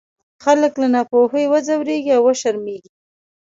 خلک 0.43 0.73
له 0.81 0.87
ناپوهۍ 0.95 1.45
وځورېږي 1.47 2.11
او 2.17 2.21
وشرمېږي. 2.27 2.91